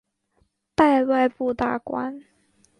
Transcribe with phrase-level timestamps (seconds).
[0.73, 2.23] 拜外部大官。